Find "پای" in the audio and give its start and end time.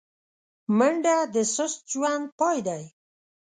2.39-2.57